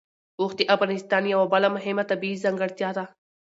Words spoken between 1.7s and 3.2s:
مهمه طبیعي ځانګړتیا ده.